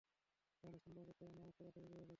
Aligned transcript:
তাহলে 0.63 0.77
সন্দেহ 0.77 1.03
করতেন 1.05 1.27
এবং 1.27 1.35
নামায 1.35 1.53
পড়া 1.57 1.71
থেকে 1.71 1.87
বিরত 1.87 1.99
থাকতেন। 1.99 2.09